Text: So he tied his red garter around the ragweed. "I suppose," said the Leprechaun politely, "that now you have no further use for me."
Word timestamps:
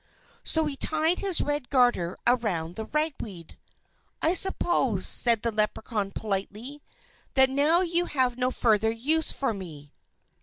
So 0.43 0.65
he 0.65 0.75
tied 0.75 1.19
his 1.19 1.41
red 1.41 1.69
garter 1.69 2.17
around 2.25 2.73
the 2.73 2.85
ragweed. 2.85 3.55
"I 4.19 4.33
suppose," 4.33 5.05
said 5.05 5.43
the 5.43 5.51
Leprechaun 5.51 6.09
politely, 6.09 6.81
"that 7.35 7.51
now 7.51 7.81
you 7.81 8.05
have 8.05 8.35
no 8.35 8.49
further 8.49 8.89
use 8.89 9.31
for 9.31 9.53
me." 9.53 9.93